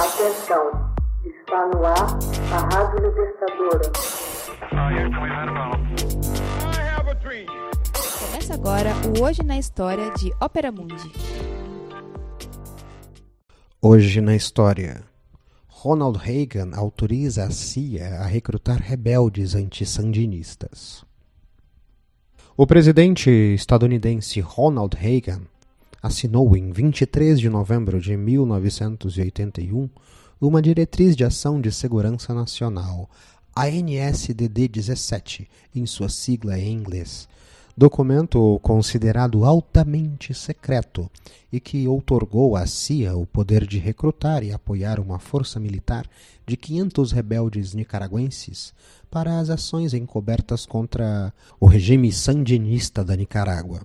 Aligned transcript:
Atenção, 0.00 0.94
está 1.26 1.66
no 1.66 1.84
ar 1.84 2.18
a 2.54 2.74
Rádio 2.74 3.06
Libertadora. 3.06 3.92
Começa 8.18 8.54
agora 8.54 8.94
o 9.06 9.22
Hoje 9.22 9.42
na 9.42 9.58
História 9.58 10.10
de 10.12 10.32
Ópera 10.40 10.72
Mundi. 10.72 11.12
Hoje 13.82 14.22
na 14.22 14.34
História. 14.34 15.02
Ronald 15.68 16.16
Reagan 16.16 16.70
autoriza 16.74 17.44
a 17.44 17.50
CIA 17.50 18.20
a 18.20 18.24
recrutar 18.24 18.80
rebeldes 18.80 19.54
antissandinistas. 19.54 21.04
O 22.56 22.66
presidente 22.66 23.28
estadunidense 23.28 24.40
Ronald 24.40 24.96
Reagan 24.96 25.42
assinou 26.02 26.56
em 26.56 26.70
23 26.72 27.38
de 27.38 27.48
novembro 27.48 28.00
de 28.00 28.16
1981 28.16 29.88
uma 30.40 30.62
diretriz 30.62 31.14
de 31.14 31.24
ação 31.24 31.60
de 31.60 31.70
segurança 31.70 32.32
nacional, 32.32 33.10
a 33.54 33.66
NSDD-17, 33.66 35.46
em 35.74 35.84
sua 35.84 36.08
sigla 36.08 36.58
em 36.58 36.72
inglês, 36.72 37.28
documento 37.76 38.58
considerado 38.62 39.44
altamente 39.44 40.32
secreto 40.32 41.10
e 41.52 41.60
que 41.60 41.86
outorgou 41.86 42.56
à 42.56 42.66
CIA 42.66 43.14
o 43.16 43.26
poder 43.26 43.66
de 43.66 43.78
recrutar 43.78 44.42
e 44.42 44.52
apoiar 44.52 44.98
uma 44.98 45.18
força 45.18 45.60
militar 45.60 46.06
de 46.46 46.56
500 46.56 47.12
rebeldes 47.12 47.74
nicaragüenses 47.74 48.72
para 49.10 49.38
as 49.38 49.50
ações 49.50 49.92
encobertas 49.92 50.64
contra 50.64 51.34
o 51.58 51.66
regime 51.66 52.10
sandinista 52.12 53.04
da 53.04 53.14
Nicarágua. 53.16 53.82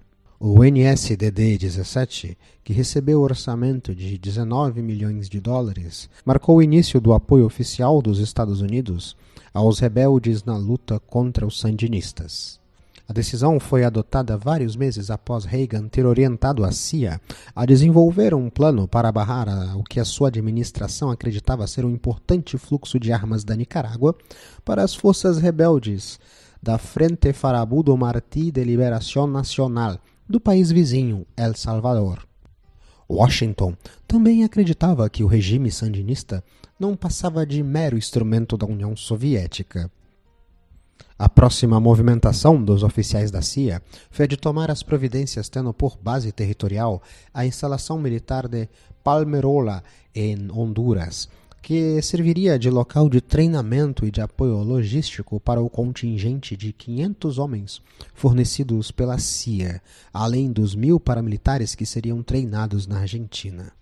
O 0.47 0.59
NSDD-17, 0.59 2.37
que 2.63 2.71
recebeu 2.71 3.19
orçamento 3.19 3.95
de 3.95 4.15
19 4.15 4.79
milhões 4.79 5.27
de 5.27 5.39
dólares, 5.39 6.07
marcou 6.23 6.57
o 6.57 6.61
início 6.61 7.01
do 7.01 7.13
apoio 7.13 7.47
oficial 7.47 7.99
dos 7.99 8.19
Estados 8.19 8.61
Unidos 8.61 9.17
aos 9.51 9.79
rebeldes 9.79 10.43
na 10.43 10.55
luta 10.55 10.99
contra 10.99 11.47
os 11.47 11.59
sandinistas. 11.59 12.59
A 13.09 13.11
decisão 13.11 13.59
foi 13.59 13.83
adotada 13.83 14.37
vários 14.37 14.75
meses 14.75 15.09
após 15.09 15.45
Reagan 15.45 15.87
ter 15.87 16.05
orientado 16.05 16.63
a 16.63 16.71
CIA 16.71 17.19
a 17.55 17.65
desenvolver 17.65 18.35
um 18.35 18.47
plano 18.47 18.87
para 18.87 19.11
barrar 19.11 19.75
o 19.75 19.83
que 19.83 19.99
a 19.99 20.05
sua 20.05 20.27
administração 20.27 21.09
acreditava 21.09 21.65
ser 21.65 21.83
um 21.85 21.89
importante 21.89 22.55
fluxo 22.55 22.99
de 22.99 23.11
armas 23.11 23.43
da 23.43 23.55
Nicarágua 23.55 24.15
para 24.63 24.83
as 24.83 24.93
forças 24.93 25.39
rebeldes 25.39 26.19
da 26.61 26.77
Frente 26.77 27.33
Farabudo 27.33 27.97
Martí 27.97 28.51
de 28.51 28.63
Liberación 28.63 29.25
Nacional, 29.25 29.99
do 30.27 30.39
país 30.39 30.71
vizinho, 30.71 31.25
El 31.37 31.55
Salvador. 31.55 32.27
Washington 33.09 33.75
também 34.07 34.43
acreditava 34.43 35.09
que 35.09 35.23
o 35.23 35.27
regime 35.27 35.71
sandinista 35.71 36.43
não 36.79 36.95
passava 36.95 37.45
de 37.45 37.61
mero 37.61 37.97
instrumento 37.97 38.57
da 38.57 38.65
União 38.65 38.95
Soviética. 38.95 39.89
A 41.17 41.29
próxima 41.29 41.79
movimentação 41.79 42.61
dos 42.61 42.83
oficiais 42.83 43.31
da 43.31 43.41
CIA 43.41 43.81
foi 44.09 44.25
a 44.25 44.27
de 44.27 44.35
tomar 44.35 44.69
as 44.69 44.83
providências 44.83 45.47
tendo 45.47 45.73
por 45.73 45.97
base 45.97 46.31
territorial 46.31 47.01
a 47.33 47.45
instalação 47.45 47.99
militar 47.99 48.47
de 48.47 48.67
Palmerola, 49.03 49.83
em 50.13 50.51
Honduras, 50.51 51.29
que 51.65 51.99
serviria 51.99 52.59
de 52.59 52.69
local 52.69 53.09
de 53.09 53.19
treinamento 53.19 54.05
e 54.05 54.11
de 54.11 54.21
apoio 54.21 54.61
logístico 54.61 55.39
para 55.39 55.59
o 55.59 55.67
contingente 55.67 56.55
de 56.55 56.71
500 56.71 57.39
homens 57.39 57.81
fornecidos 58.13 58.91
pela 58.91 59.17
CIA, 59.17 59.81
além 60.13 60.51
dos 60.51 60.75
mil 60.75 60.99
paramilitares 60.99 61.73
que 61.73 61.83
seriam 61.83 62.21
treinados 62.21 62.85
na 62.85 62.99
Argentina. 62.99 63.73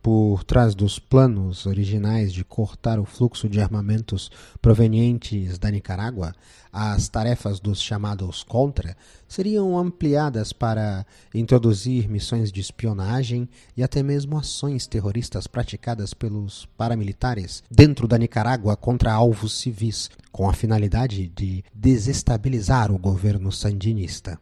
Por 0.00 0.44
trás 0.44 0.74
dos 0.74 0.98
planos 0.98 1.66
originais 1.66 2.32
de 2.32 2.44
cortar 2.44 3.00
o 3.00 3.04
fluxo 3.04 3.48
de 3.48 3.60
armamentos 3.60 4.30
provenientes 4.62 5.58
da 5.58 5.70
Nicarágua, 5.70 6.34
as 6.72 7.08
tarefas 7.08 7.58
dos 7.58 7.80
chamados 7.80 8.44
Contra 8.44 8.96
seriam 9.26 9.76
ampliadas 9.76 10.52
para 10.52 11.04
introduzir 11.34 12.08
missões 12.08 12.52
de 12.52 12.60
espionagem 12.60 13.48
e 13.76 13.82
até 13.82 14.02
mesmo 14.02 14.38
ações 14.38 14.86
terroristas 14.86 15.46
praticadas 15.46 16.14
pelos 16.14 16.66
paramilitares 16.76 17.62
dentro 17.70 18.06
da 18.06 18.16
Nicarágua 18.16 18.76
contra 18.76 19.12
alvos 19.12 19.58
civis, 19.58 20.10
com 20.30 20.48
a 20.48 20.52
finalidade 20.52 21.28
de 21.28 21.64
desestabilizar 21.74 22.92
o 22.92 22.98
governo 22.98 23.50
sandinista. 23.50 24.38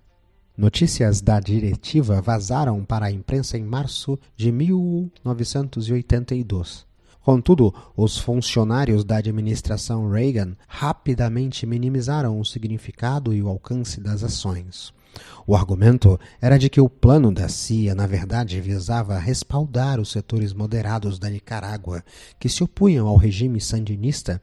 Notícias 0.56 1.20
da 1.20 1.38
diretiva 1.38 2.22
vazaram 2.22 2.82
para 2.82 3.04
a 3.06 3.12
imprensa 3.12 3.58
em 3.58 3.62
março 3.62 4.18
de 4.34 4.50
1982. 4.50 6.86
Contudo, 7.20 7.74
os 7.94 8.16
funcionários 8.16 9.04
da 9.04 9.18
administração 9.18 10.08
Reagan 10.08 10.56
rapidamente 10.66 11.66
minimizaram 11.66 12.40
o 12.40 12.44
significado 12.44 13.34
e 13.34 13.42
o 13.42 13.48
alcance 13.48 14.00
das 14.00 14.24
ações. 14.24 14.94
O 15.46 15.54
argumento 15.54 16.18
era 16.40 16.58
de 16.58 16.70
que 16.70 16.80
o 16.80 16.88
plano 16.88 17.30
da 17.30 17.50
CIA, 17.50 17.94
na 17.94 18.06
verdade, 18.06 18.58
visava 18.58 19.18
respaldar 19.18 20.00
os 20.00 20.10
setores 20.10 20.54
moderados 20.54 21.18
da 21.18 21.28
Nicarágua, 21.28 22.02
que 22.40 22.48
se 22.48 22.64
opunham 22.64 23.06
ao 23.06 23.16
regime 23.16 23.60
sandinista 23.60 24.40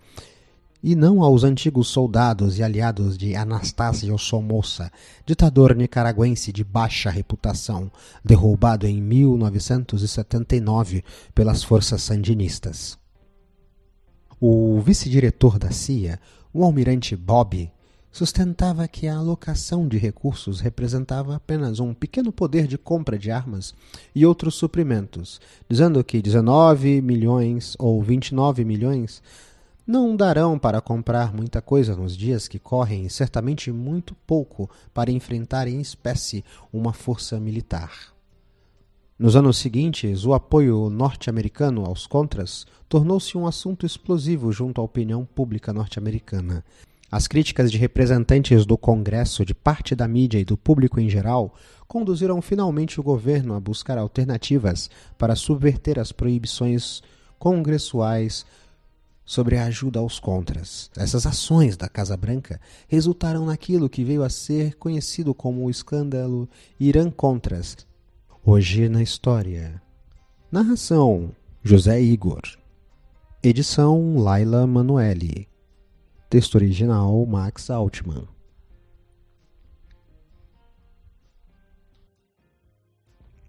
e 0.84 0.96
não 0.96 1.24
aos 1.24 1.44
antigos 1.46 1.88
soldados 1.88 2.60
e 2.60 2.64
aliados 2.64 3.18
de 3.18 3.38
Anastácio 3.38 4.18
Somoza, 4.18 4.92
ditador 5.26 5.74
nicaragüense 5.74 6.52
de 6.52 6.62
baixa 6.62 7.10
reputação, 7.10 7.90
derrubado 8.24 8.86
em 8.86 9.02
1979 9.02 11.06
pelas 11.34 11.64
forças 11.64 12.02
sandinistas. 12.02 13.00
O 14.42 14.82
vice-diretor 14.82 15.58
da 15.58 15.72
CIA, 15.72 16.20
o 16.54 16.66
almirante 16.66 17.16
Bob, 17.16 17.72
sustentava 18.12 18.86
que 18.88 19.08
a 19.08 19.16
alocação 19.16 19.88
de 19.88 19.98
recursos 19.98 20.60
representava 20.60 21.36
apenas 21.36 21.80
um 21.80 21.94
pequeno 21.94 22.32
poder 22.32 22.68
de 22.68 22.78
compra 22.78 23.18
de 23.18 23.32
armas 23.32 23.74
e 24.14 24.24
outros 24.26 24.56
suprimentos, 24.56 25.40
dizendo 25.68 26.04
que 26.04 26.22
19 26.22 27.02
milhões 27.02 27.76
ou 27.80 28.04
29 28.04 28.66
milhões 28.66 29.24
não 29.86 30.16
darão 30.16 30.58
para 30.58 30.82
comprar 30.82 31.34
muita 31.34 31.62
coisa 31.62 31.96
nos 31.96 32.16
dias 32.16 32.48
que 32.48 32.58
correm 32.58 33.10
certamente 33.10 33.72
muito 33.72 34.16
pouco 34.26 34.70
para 34.94 35.12
enfrentar 35.12 35.68
em 35.68 35.82
espécie 35.82 36.44
uma 36.72 36.94
força 36.94 37.40
militar. 37.40 38.14
Nos 39.20 39.36
anos 39.36 39.58
seguintes, 39.58 40.26
o 40.26 40.34
apoio 40.34 40.90
norte-americano 40.90 41.86
aos 41.86 42.08
contras 42.08 42.66
tornou-se 42.90 43.38
um 43.38 43.46
assunto 43.46 43.86
explosivo 43.86 44.52
junto 44.52 44.82
à 44.82 44.84
opinião 44.84 45.26
pública 45.26 45.72
norte-americana. 45.72 46.64
As 47.12 47.28
críticas 47.28 47.72
de 47.72 47.78
representantes 47.78 48.66
do 48.66 48.76
Congresso, 48.76 49.46
de 49.46 49.54
parte 49.54 49.94
da 49.94 50.08
mídia 50.08 50.40
e 50.40 50.46
do 50.46 50.58
público 50.58 51.00
em 51.00 51.08
geral 51.08 51.54
conduziram 51.88 52.42
finalmente 52.42 53.00
o 53.00 53.04
governo 53.04 53.54
a 53.54 53.60
buscar 53.60 54.00
alternativas 54.00 54.90
para 55.16 55.36
subverter 55.36 56.00
as 56.00 56.12
proibições 56.12 57.04
congressuais 57.38 58.46
sobre 59.26 59.58
a 59.58 59.66
ajuda 59.66 60.00
aos 60.00 60.20
contras. 60.20 60.90
Essas 60.98 61.26
ações 61.26 61.78
da 61.78 61.88
Casa 61.88 62.18
Branca 62.18 62.60
resultaram 62.88 63.46
naquilo 63.46 63.90
que 63.90 64.04
veio 64.04 64.24
a 64.24 64.30
ser 64.30 64.76
conhecido 64.76 65.34
como 65.34 65.64
o 65.64 65.70
escândalo 65.70 66.50
Irã 66.80 67.10
Contras. 67.10 67.78
Hoje 68.44 68.90
na 68.90 69.02
história. 69.02 69.82
Narração: 70.52 71.34
José 71.64 72.02
Igor. 72.02 72.42
Edição: 73.42 74.18
Laila 74.18 74.68
Manuelle. 74.68 75.48
Texto 76.30 76.56
original: 76.56 77.26
Max 77.26 77.70
Altman. 77.70 78.28